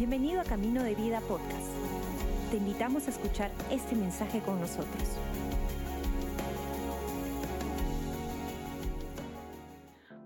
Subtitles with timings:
[0.00, 1.68] Bienvenido a Camino de Vida Podcast.
[2.50, 5.18] Te invitamos a escuchar este mensaje con nosotros.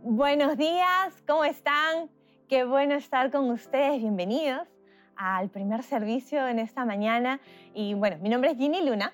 [0.05, 2.09] Buenos días, ¿cómo están?
[2.49, 4.01] Qué bueno estar con ustedes.
[4.01, 4.69] Bienvenidos
[5.17, 7.41] al primer servicio en esta mañana.
[7.75, 9.13] Y bueno, mi nombre es Ginny Luna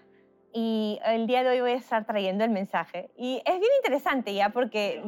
[0.52, 3.10] y el día de hoy voy a estar trayendo el mensaje.
[3.16, 5.00] Y es bien interesante ya porque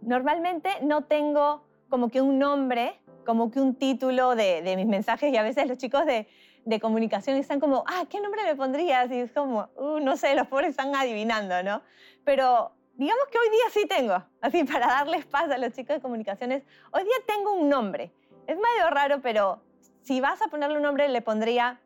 [0.00, 5.32] normalmente no tengo como que un nombre, como que un título de, de mis mensajes
[5.32, 6.28] y a veces los chicos de,
[6.64, 9.10] de, comunicación están como, ah, ¿qué nombre me pondrías?
[9.10, 11.82] Y es como, uh, no sé, los pobres están adivinando, ¿no?
[12.24, 16.02] Pero digamos que hoy día sí tengo, así para darles paz a los chicos de
[16.02, 16.62] comunicaciones,
[16.92, 18.12] hoy día tengo un nombre.
[18.46, 19.62] Es medio raro, pero
[20.02, 21.80] si vas a ponerle un nombre le pondría,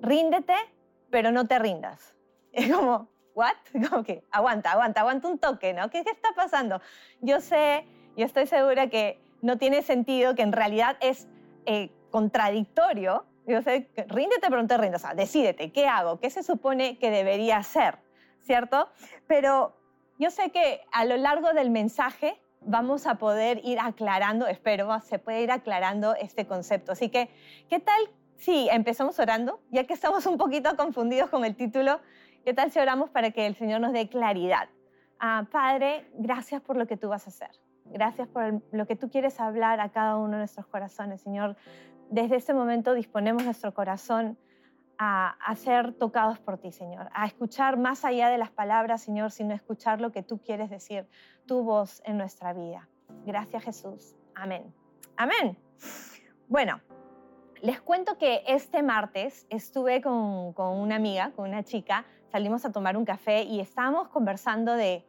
[0.00, 0.54] ríndete
[1.10, 2.14] pero no te rindas.
[2.52, 3.54] Es como, ¿what?
[3.90, 5.90] Como que, aguanta, aguanta, aguanta un toque, ¿no?
[5.90, 6.80] ¿Qué, está pasando?
[7.20, 11.28] Yo sé, yo estoy segura que no tiene sentido, que en realidad es
[11.66, 13.24] eh, contradictorio.
[13.46, 15.02] Yo sé, ríndete, pero no te rindas.
[15.02, 16.18] O sea, decídete, ¿qué hago?
[16.18, 17.98] ¿Qué se supone que debería hacer?
[18.40, 18.88] ¿Cierto?
[19.26, 19.76] Pero
[20.18, 25.18] yo sé que a lo largo del mensaje vamos a poder ir aclarando, espero, se
[25.18, 26.92] puede ir aclarando este concepto.
[26.92, 27.30] Así que,
[27.68, 32.00] ¿qué tal Sí, empezamos orando, ya que estamos un poquito confundidos con el título.
[32.44, 34.68] ¿Qué tal si oramos para que el Señor nos dé claridad?
[35.18, 37.50] Ah, Padre, gracias por lo que tú vas a hacer.
[37.86, 41.56] Gracias por lo que tú quieres hablar a cada uno de nuestros corazones, Señor.
[42.10, 44.36] Desde este momento disponemos nuestro corazón
[44.98, 49.30] a, a, ser tocados por ti, Señor, a escuchar más allá de las palabras, Señor,
[49.30, 51.06] sino escuchar lo que tú quieres decir,
[51.46, 52.88] tu voz en nuestra vida.
[53.24, 54.16] Gracias, Jesús.
[54.34, 54.72] Amén.
[55.16, 55.56] Amén.
[56.48, 56.80] Bueno,
[57.62, 62.96] les cuento que este martes estuve con, una amiga, con una chica, salimos a tomar
[62.96, 65.04] un café y estábamos conversando de,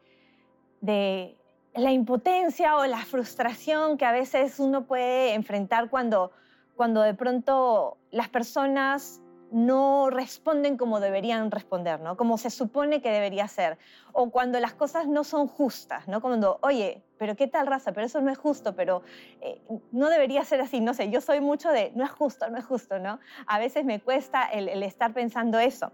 [0.82, 1.38] de
[1.74, 6.32] la impotencia o la frustración que a veces uno puede enfrentar cuando,
[6.76, 12.18] cuando de pronto las personas no responden como deberían responder, ¿no?
[12.18, 13.78] Como se supone que debería ser.
[14.12, 16.22] O cuando las cosas no son justas, ¿no?
[16.22, 19.04] Cuando, oye, pero qué tal raza, pero eso no es justo, pero
[19.42, 22.58] eh, no debería ser así, no sé, yo soy mucho de, no es justo, no
[22.58, 23.20] es justo, ¿no?
[23.46, 25.92] A veces me cuesta el, estar pensando eso.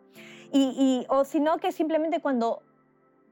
[0.56, 2.62] Y, o sino que simplemente cuando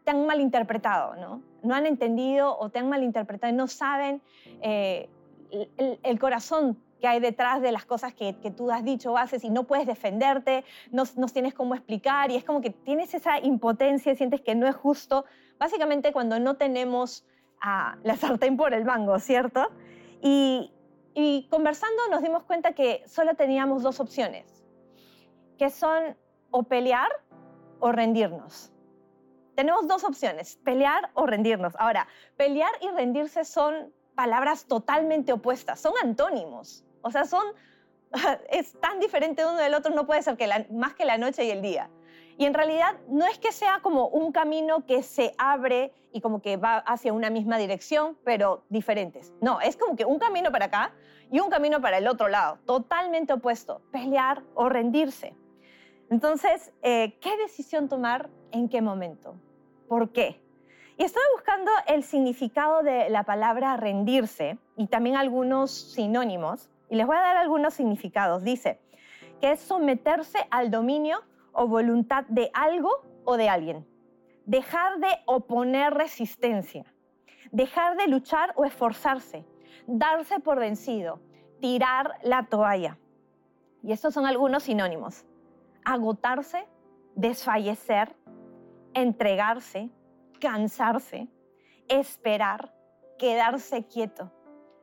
[0.03, 1.42] te han malinterpretado, ¿no?
[1.62, 4.24] No han entendido o te han malinterpretado y no saben
[4.62, 5.08] eh,
[5.52, 9.44] el, el corazón que hay detrás de las cosas que, tú has dicho o haces
[9.44, 13.40] y no puedes defenderte, no, no, tienes cómo explicar y es como que tienes esa
[13.40, 15.26] impotencia, sientes que no es justo,
[15.58, 17.26] básicamente cuando no tenemos
[17.60, 19.70] a la sartén por el mango, ¿cierto?
[20.22, 20.72] Y,
[21.16, 24.64] y conversando nos dimos cuenta que solo teníamos dos opciones,
[25.58, 26.16] que son
[26.52, 27.10] o pelear
[27.80, 28.72] o rendirnos.
[29.56, 31.74] Tenemos dos opciones, pelear o rendirnos.
[31.78, 32.08] Ahora,
[32.38, 36.86] pelear y rendirse son palabras totalmente opuestas, son antónimos.
[37.02, 37.44] O sea, son,
[38.50, 41.52] es tan diferente uno del otro, no puede ser que más que la noche y
[41.52, 41.90] el día.
[42.38, 46.42] Y en realidad no es que sea como un camino que se abre y como
[46.42, 49.34] que va hacia una misma dirección, pero diferentes.
[49.42, 50.94] No, es como que un camino para acá
[51.30, 55.36] y un camino para el otro lado, totalmente opuesto, pelear o rendirse.
[56.10, 59.36] Entonces, eh, ¿qué decisión tomar en qué momento?
[59.88, 60.42] ¿Por qué?
[60.98, 66.70] Y estoy buscando el significado de la palabra rendirse y también algunos sinónimos.
[66.91, 68.44] Y les voy a dar algunos significados.
[68.44, 68.81] Dice
[69.40, 72.90] que es someterse al dominio o voluntad de algo
[73.24, 73.88] o de alguien.
[74.46, 76.84] Dejar de oponer resistencia.
[77.53, 79.46] Dejar de luchar o esforzarse.
[79.88, 81.22] Darse por vencido.
[81.62, 82.97] Tirar la toalla.
[83.84, 85.25] Y estos son algunos sinónimos.
[85.85, 86.68] Agotarse,
[87.16, 88.18] desfallecer,
[88.94, 89.90] entregarse,
[90.41, 91.29] cansarse,
[91.88, 92.73] esperar,
[93.18, 94.29] quedarse quieto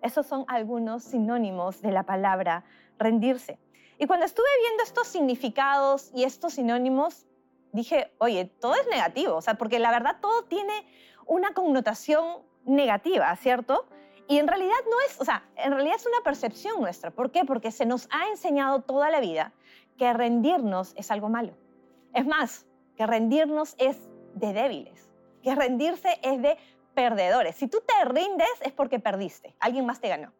[0.02, 2.64] esos son algunos sinónimos de la palabra
[2.98, 3.58] rendirse.
[3.98, 7.26] Y cuando estuve viendo estos significados y estos sinónimos,
[7.72, 10.86] dije, oye, todo es negativo, o sea, porque la verdad todo tiene
[11.26, 13.86] una connotación negativa, ¿cierto?
[14.28, 17.10] Y en realidad no es, o sea, en realidad es una percepción nuestra.
[17.10, 17.44] ¿Por qué?
[17.44, 19.52] Porque se nos ha enseñado toda la vida
[19.96, 21.54] que rendirnos es algo malo.
[22.14, 23.96] Es más, que rendirnos es
[24.34, 25.10] de débiles,
[25.42, 26.58] que rendirse es de
[26.98, 27.54] perdedores.
[27.54, 30.32] Si tú te rindes es porque perdiste, alguien más te ganó.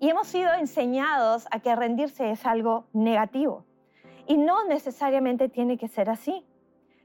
[0.00, 3.66] Y hemos sido enseñados a que rendirse es algo negativo.
[4.26, 6.42] Y no necesariamente tiene que ser así.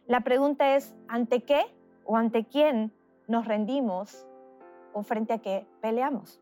[0.08, 1.66] La pregunta es, ¿ante qué
[2.06, 2.94] o ante quién
[3.28, 4.26] nos rendimos
[4.94, 6.40] o frente a qué peleamos?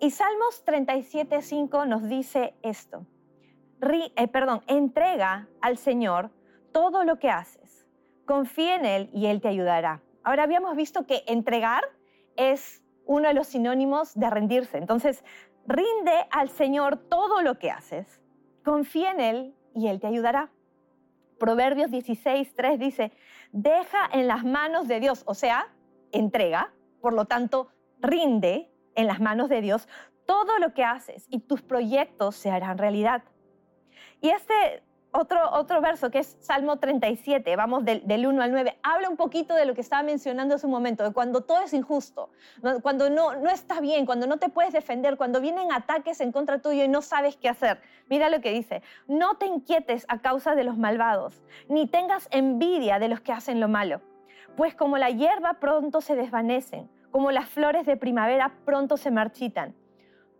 [0.00, 3.04] Y Salmos 37.5 nos dice esto.
[3.82, 6.30] Eh, perdón, entrega al Señor
[6.72, 7.86] todo lo que haces.
[8.24, 10.00] Confía en Él y Él te ayudará.
[10.26, 11.82] Ahora habíamos visto que entregar
[12.36, 14.76] es uno de los sinónimos de rendirse.
[14.76, 15.24] Entonces,
[15.66, 18.22] Rinde al Señor todo lo que haces.
[18.64, 20.50] Confía en Él y Él te ayudará.
[21.40, 23.12] Proverbios 16, 3 dice,
[23.52, 25.74] deja en las manos de Dios, o sea,
[26.12, 27.68] entrega, por lo tanto,
[28.00, 29.88] rinde en las manos de Dios
[30.24, 33.24] todo lo que haces y tus proyectos se harán realidad.
[34.20, 34.82] Y este
[35.18, 39.54] otro, verso que es Salmo 37, vamos del, del 1 al 9, habla un poquito
[39.54, 42.30] de lo que estaba mencionando hace un momento, de cuando todo es injusto,
[42.82, 46.60] cuando no, no está bien, cuando no te puedes defender, cuando vienen ataques en contra
[46.60, 47.80] tuyo y no sabes qué hacer.
[48.08, 52.98] Mira lo que dice, no te inquietes a causa de los malvados, ni tengas envidia
[52.98, 54.00] de los que hacen lo malo,
[54.56, 59.74] pues como la hierba pronto se desvanecen, como las flores de primavera pronto se marchitan.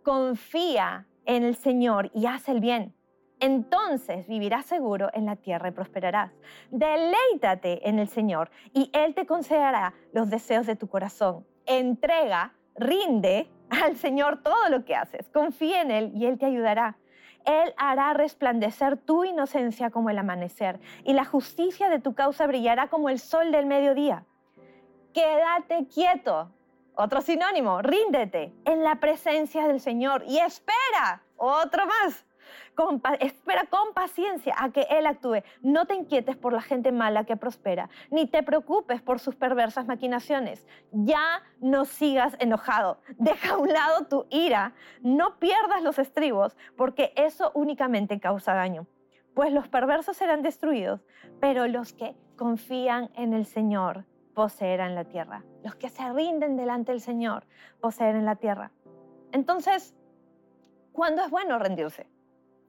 [0.03, 2.96] Confía en el Señor y haz el bien
[3.39, 6.31] entonces vivirás seguro en la tierra y prosperarás.
[6.71, 11.45] Deleítate en el Señor y Él te concederá los deseos de tu corazón.
[11.65, 15.29] Entrega, rinde al Señor todo lo que haces.
[15.29, 16.97] Confía en Él y Él te ayudará.
[17.45, 22.89] Él hará resplandecer tu inocencia como el amanecer y la justicia de tu causa brillará
[22.89, 24.25] como el sol del mediodía.
[25.13, 26.51] Quédate quieto.
[26.95, 31.21] Otro sinónimo, ríndete en la presencia del Señor y espera.
[31.37, 32.26] Otro más
[33.19, 35.43] espera con paciencia a que Él actúe.
[35.61, 39.85] No te inquietes por la gente mala que prospera, ni te preocupes por sus perversas
[39.87, 40.67] maquinaciones.
[40.91, 42.99] Ya no sigas enojado.
[43.17, 44.73] Deja a un lado tu ira.
[45.01, 48.87] No pierdas los estribos, porque eso únicamente causa daño.
[49.33, 51.05] Pues los perversos serán destruidos,
[51.39, 55.43] pero los que confían en el Señor poseerán la tierra.
[55.63, 57.45] Los que se rinden delante del Señor
[57.81, 58.71] poseerán la tierra.
[59.31, 59.95] Entonces,
[60.91, 62.07] ¿cuándo es bueno rendirse?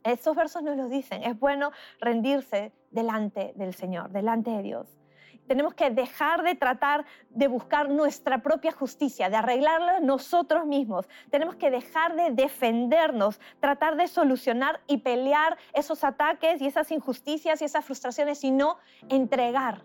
[0.08, 1.22] Esos versos nos lo dicen.
[1.22, 1.70] Es bueno
[2.00, 4.98] rendirse delante del Señor, delante de Dios.
[5.46, 11.08] Tenemos que dejar de tratar de buscar nuestra propia justicia, de arreglarla nosotros mismos.
[11.30, 17.62] Tenemos que dejar de defendernos, tratar de solucionar y pelear esos ataques y esas injusticias
[17.62, 18.76] y esas frustraciones, sino
[19.08, 19.84] entregar,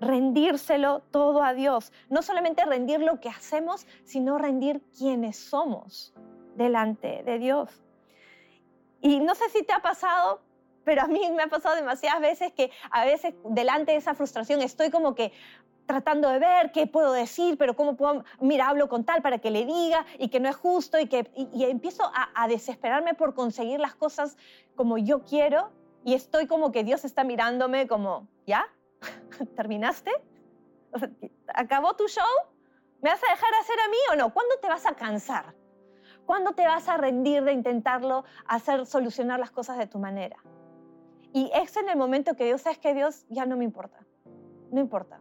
[0.00, 1.92] rendírselo todo a Dios.
[2.10, 6.14] No solamente rendir lo que hacemos, sino rendir quienes somos
[6.56, 7.82] delante de Dios.
[9.00, 10.42] Y no sé si te ha pasado,
[10.84, 14.62] pero a mí me ha pasado demasiadas veces que a veces delante de esa frustración
[14.62, 15.32] estoy como que
[15.86, 19.50] tratando de ver qué puedo decir, pero cómo puedo, mira, hablo con tal para que
[19.50, 23.34] le diga y que no es justo y que y, empiezo a, a, desesperarme por
[23.34, 24.36] conseguir las cosas
[24.76, 25.72] como yo quiero
[26.04, 28.66] y estoy como que Dios está mirándome como, ¿ya?
[29.56, 30.12] ¿Terminaste?
[31.54, 32.24] ¿Acabó tu show?
[33.02, 34.32] ¿Me vas a dejar hacer a mí o no?
[34.32, 35.54] ¿Cuándo te vas a cansar?
[36.30, 40.36] ¿Cuándo te vas a rendir de intentarlo, hacer solucionar las cosas de tu manera?
[41.32, 44.06] Y es en el momento que Dios, sabes que Dios ya no me importa,
[44.70, 45.20] no importa,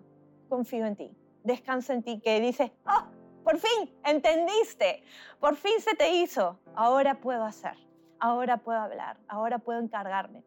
[0.50, 3.08] confío en ti, descanso en ti, que dices, oh,
[3.44, 5.04] por fin, entendiste,
[5.40, 7.74] por fin se te hizo, ahora puedo hacer,
[8.20, 10.44] ahora puedo hablar, ahora puedo encargarme.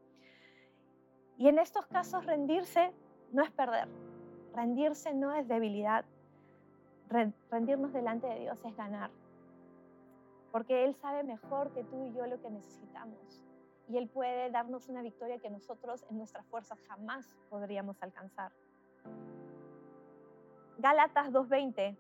[1.39, 2.93] Y en estos casos rendirse
[3.33, 3.89] no es perder,
[4.55, 6.05] rendirse no es debilidad,
[7.51, 9.11] rendirnos delante de Dios es ganar
[10.53, 13.43] porque Él sabe mejor que tú y yo lo que necesitamos.
[13.89, 18.53] Y Él puede darnos una victoria que nosotros en nuestras fuerzas jamás podríamos alcanzar.
[20.79, 21.97] Gálatas 2.20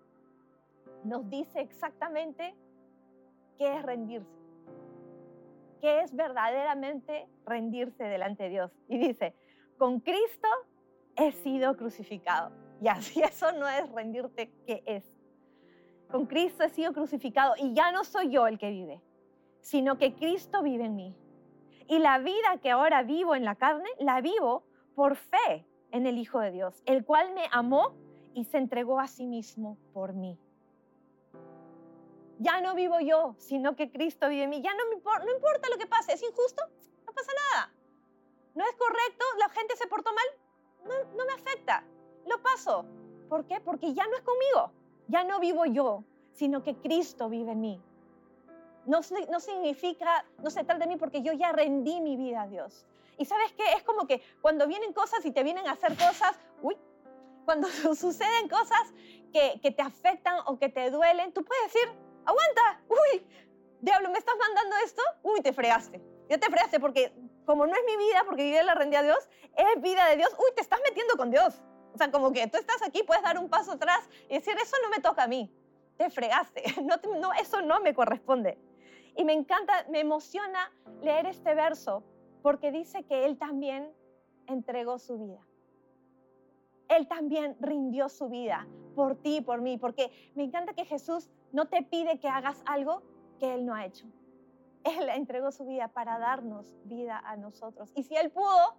[1.05, 2.55] nos dice exactamente
[3.57, 4.41] qué es rendirse,
[5.81, 8.73] qué es verdaderamente rendirse delante de Dios.
[8.89, 9.35] Y dice,
[9.79, 10.49] con Cristo
[11.17, 12.53] he sido crucificado.
[12.81, 15.22] Y así eso no es rendirte, ¿qué es?
[16.13, 19.01] Con Cristo he sido crucificado y ya no soy yo el que vive,
[19.63, 21.17] sino que Cristo vive en mí.
[21.89, 24.63] Y la vida que ahora vivo en la carne, la vivo
[24.95, 27.95] por fe en el Hijo de Dios, el cual me amó
[28.35, 30.39] y se entregó a sí mismo por mí.
[32.39, 34.61] Ya no vivo yo, sino que Cristo vive en mí.
[34.61, 36.63] Ya no, me importa, lo que pase, es injusto,
[37.07, 37.73] no pasa nada.
[38.55, 40.27] No es correcto, la gente se portó mal,
[40.85, 41.85] no, no me afecta,
[42.27, 42.85] lo paso.
[43.31, 43.61] ¿Por qué?
[43.61, 44.73] Porque ya no es conmigo,
[45.09, 47.83] ya no vivo yo, sino que Cristo vive en mí.
[48.87, 52.47] No, no significa, no se trata de mí porque yo ya rendí mi vida a
[52.47, 52.87] Dios.
[53.19, 56.39] Y sabes qué, es como que cuando vienen cosas y te vienen a hacer cosas,
[56.63, 56.77] uy,
[57.45, 58.93] cuando suceden cosas
[59.33, 61.89] que, que te afectan o que te duelen, tú puedes decir,
[62.25, 63.27] aguanta, uy,
[63.81, 65.03] diablo, ¿me estás mandando esto?
[65.23, 66.03] Uy, te fregaste.
[66.29, 67.13] Ya te fregaste porque
[67.45, 69.19] como no es mi vida, porque yo la rendí a Dios,
[69.57, 71.61] es vida de Dios, uy, te estás metiendo con Dios.
[71.95, 74.77] O sea, como que tú estás aquí, puedes dar un paso atrás y decir, eso
[74.83, 75.51] no me toca a mí,
[75.97, 78.59] te fregaste, no, no, eso no me corresponde.
[79.17, 80.73] Y me encanta, me emociona
[81.03, 82.03] leer este verso
[82.43, 83.93] porque dice que Él también
[84.47, 85.41] entregó su vida.
[86.89, 91.31] Él también rindió su vida por ti y por mí, porque me encanta que Jesús
[91.53, 93.03] no te pide que hagas algo
[93.39, 94.07] que Él no ha hecho.
[94.85, 97.93] Él entregó su vida para darnos vida a nosotros.
[97.95, 98.77] Y si Él pudo,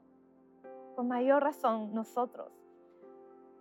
[0.95, 2.51] con mayor razón nosotros.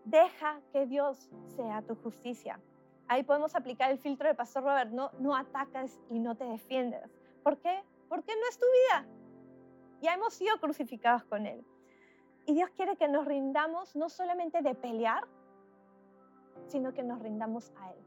[0.04, 2.60] Deja que Dios sea tu justicia.
[3.08, 4.90] Ahí podemos aplicar el filtro de Pastor Robert.
[4.90, 7.02] No, no atacas y no te defiendes.
[7.42, 7.82] ¿Por qué?
[8.08, 9.06] Porque no es tu vida.
[10.00, 11.64] Ya hemos sido crucificados con Él.
[12.46, 15.28] Y Dios quiere que nos rindamos no solamente de pelear,
[16.66, 17.98] sino que nos rindamos a Él.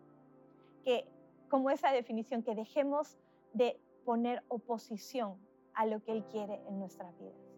[0.83, 1.07] Que,
[1.49, 3.17] como esa definición, que dejemos
[3.53, 5.37] de poner oposición
[5.73, 7.54] a lo que Él quiere en nuestras vidas.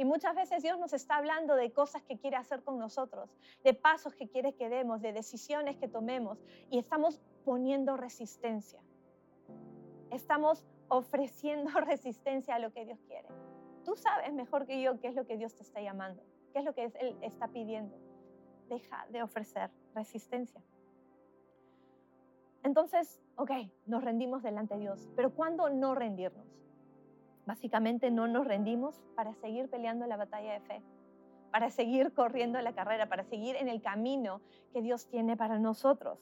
[0.00, 3.74] Y muchas veces Dios nos está hablando de cosas que quiere hacer con nosotros, de
[3.74, 8.80] pasos que quiere que demos, de decisiones que tomemos, y estamos poniendo resistencia.
[10.10, 13.28] Estamos ofreciendo resistencia a lo que Dios quiere.
[13.84, 16.22] Tú sabes mejor que yo qué es lo que Dios te está llamando,
[16.54, 17.94] qué es lo que Él está pidiendo.
[18.70, 20.62] Deja de ofrecer resistencia.
[22.62, 23.50] Entonces, ok,
[23.84, 26.46] nos rendimos delante de Dios, pero ¿cuándo no rendirnos?
[27.50, 30.82] Básicamente no nos rendimos para seguir peleando la batalla de fe,
[31.50, 34.40] para seguir corriendo la carrera, para seguir en el camino
[34.72, 36.20] que Dios tiene para nosotros.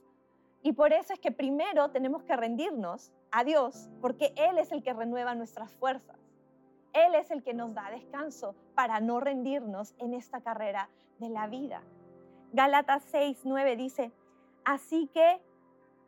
[0.62, 4.82] Y por eso es que primero tenemos que rendirnos a Dios, porque Él es el
[4.82, 6.16] que renueva nuestras fuerzas.
[6.94, 11.46] Él es el que nos da descanso para no rendirnos en esta carrera de la
[11.46, 11.82] vida.
[12.54, 14.12] Gálatas 6, 9 dice,
[14.64, 15.42] así que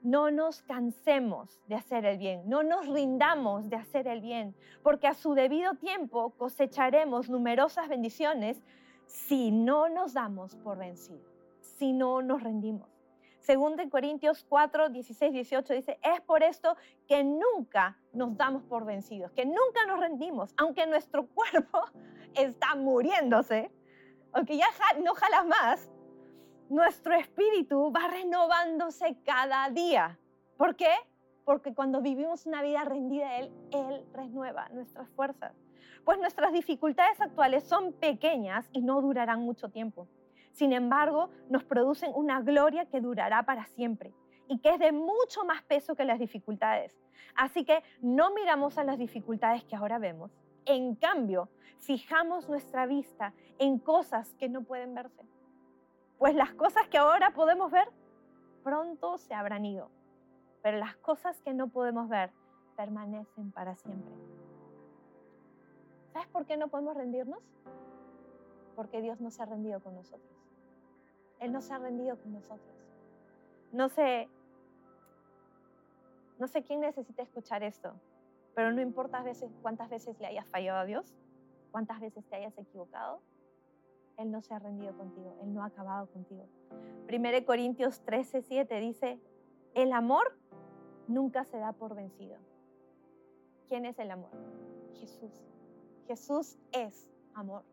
[0.03, 5.07] no nos cansemos de hacer el bien, no nos rindamos de hacer el bien, porque
[5.07, 8.63] a su debido tiempo cosecharemos numerosas bendiciones
[9.07, 11.27] si no nos damos por vencidos,
[11.61, 12.89] si no nos rendimos.
[13.41, 16.77] Segundo en Corintios 4, 16, 18 dice, es por esto
[17.09, 21.81] que nunca nos damos por vencidos, que nunca nos rendimos, aunque nuestro cuerpo
[22.35, 23.71] está muriéndose,
[24.33, 24.67] aunque ya
[25.03, 25.91] no jalas más,
[26.71, 30.17] nuestro espíritu va renovándose cada día.
[30.57, 30.93] ¿Por qué?
[31.45, 35.53] Porque cuando vivimos una vida rendida a Él, Él renueva nuestras fuerzas.
[36.05, 40.07] Pues nuestras dificultades actuales son pequeñas y no durarán mucho tiempo.
[40.53, 44.15] Sin embargo, nos producen una gloria que durará para siempre
[44.47, 46.97] y que es de mucho más peso que las dificultades.
[47.35, 50.31] Así que no miramos a las dificultades que ahora vemos.
[50.67, 51.49] En cambio,
[51.79, 55.30] fijamos nuestra vista en cosas que no pueden verse
[56.21, 57.89] pues las cosas que ahora podemos ver
[58.63, 59.91] pronto se habrán ido,
[60.63, 62.31] pero las cosas que no podemos ver
[62.77, 64.13] permanecen para siempre.
[66.13, 67.43] ¿Sabes por qué no podemos rendirnos?
[68.77, 70.31] Porque Dios no se ha rendido con nosotros.
[71.39, 72.77] Él no se ha rendido con nosotros.
[73.73, 74.29] No sé,
[76.39, 77.95] no sé quién necesita escuchar esto,
[78.55, 81.15] pero no importa veces, cuántas veces le hayas fallado a Dios,
[81.71, 83.23] cuántas veces te hayas equivocado,
[84.21, 86.47] él no se ha rendido contigo, Él no ha acabado contigo.
[87.09, 89.19] 1 Corintios 13, 7 dice,
[89.75, 90.37] el amor
[91.09, 92.37] nunca se da por vencido.
[93.69, 94.31] ¿Quién es el amor?
[94.95, 95.33] Jesús.
[96.07, 97.65] Jesús es amor.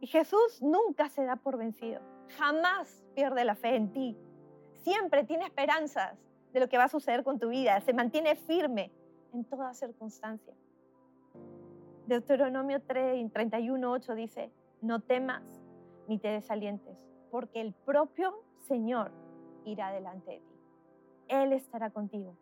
[0.00, 2.00] Y Jesús nunca se da por vencido.
[2.36, 4.16] Jamás pierde la fe en ti.
[4.84, 6.16] Siempre tiene esperanzas
[6.52, 7.80] de lo que va a suceder con tu vida.
[7.80, 8.92] Se mantiene firme
[9.32, 10.54] en toda circunstancia.
[12.06, 14.50] Deuteronomio 3, 31, 8 dice,
[14.80, 15.42] no temas
[16.08, 16.98] ni te desalientes,
[17.30, 19.12] porque el propio Señor
[19.64, 20.60] irá delante de ti.
[21.28, 22.34] Él estará contigo,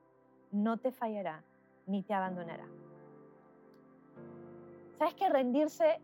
[0.52, 1.42] no te fallará
[1.86, 2.66] ni te abandonará.
[4.96, 6.00] ¿Sabes que rendirse,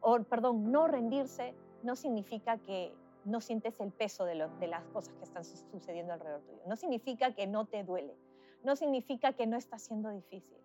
[0.00, 2.92] o perdón, no rendirse no significa que
[3.24, 6.60] no sientes el peso de, las cosas que están sucediendo alrededor tuyo?
[6.66, 8.16] No significa que no te duele,
[8.64, 10.58] no significa que no está siendo difícil.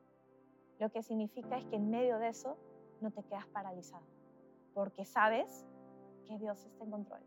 [0.80, 2.58] Lo que significa es que en medio de eso
[3.02, 4.19] no te quedas paralizado
[4.80, 5.68] porque sabes
[6.26, 7.20] que Dios está en control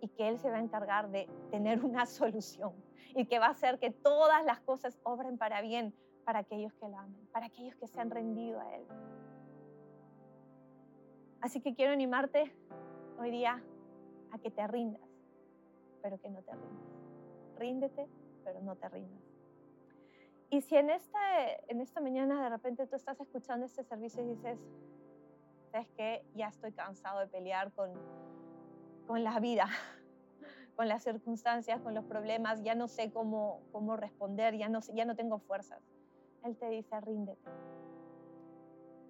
[0.00, 2.72] y que Él se va a encargar de tener una solución
[3.16, 5.92] y que va a hacer que todas las cosas obren para bien
[6.24, 8.86] para aquellos que la amen, para aquellos que se han rendido a Él.
[11.40, 12.54] Así que quiero animarte
[13.18, 13.60] hoy día
[14.30, 15.10] a que te rindas,
[16.02, 16.86] pero que no te rindas.
[17.56, 18.08] Ríndete,
[18.44, 19.24] pero no te rindas.
[20.50, 21.18] Y si en esta,
[21.66, 24.60] en esta mañana de repente tú estás escuchando este servicio y dices,
[25.80, 27.90] es que ya estoy cansado de pelear con,
[29.06, 29.66] con la vida,
[30.76, 35.04] con las circunstancias, con los problemas, ya no sé cómo, cómo responder, ya no, ya
[35.04, 35.80] no tengo fuerzas.
[36.44, 37.50] Él te dice, ríndete.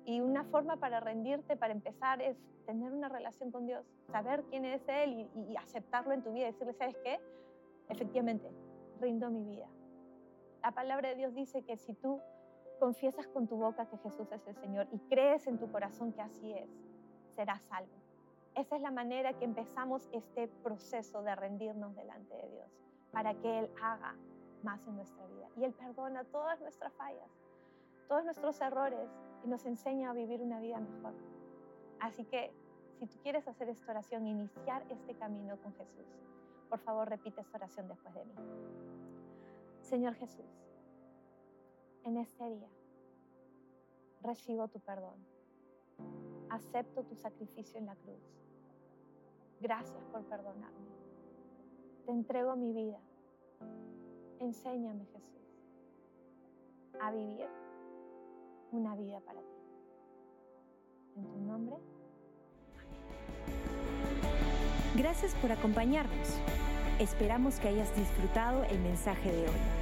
[0.05, 4.65] Y una forma para rendirte, para empezar, es tener una relación con Dios, saber quién
[4.65, 7.21] es Él y, y aceptarlo en tu vida, decirle, ¿sabes qué?
[7.89, 8.51] Efectivamente,
[9.01, 9.69] rindo mi vida.
[10.63, 12.21] La palabra de Dios dice que si tú
[12.83, 16.21] confiesas con tu boca que Jesús es el Señor y crees en tu corazón que
[16.21, 16.69] así es,
[17.37, 17.95] serás salvo.
[18.57, 22.67] Esa es la manera que empezamos este proceso de rendirnos delante de Dios,
[23.13, 24.17] para que Él haga
[24.65, 25.47] más en nuestra vida.
[25.57, 27.31] Y Él perdona todas nuestras fallas,
[28.09, 29.09] todos nuestros errores
[29.45, 31.15] y nos enseña a vivir una vida mejor.
[32.01, 32.53] Así que
[32.99, 36.19] si tú quieres hacer esta oración, iniciar este camino con Jesús,
[36.69, 38.35] por favor repite esta oración después de mí.
[39.83, 40.72] Señor Jesús,
[42.05, 42.69] en este día
[44.23, 45.17] recibo tu perdón.
[46.51, 48.21] Acepto tu sacrificio en la cruz.
[49.61, 50.93] Gracias por perdonarme.
[52.05, 52.99] Te entrego mi vida.
[54.41, 55.63] Enséñame, Jesús,
[57.01, 57.47] a vivir
[58.73, 59.47] una vida para ti.
[61.17, 61.77] En tu nombre.
[64.97, 66.39] Gracias por acompañarnos.
[66.99, 69.82] Esperamos que hayas disfrutado el mensaje de hoy.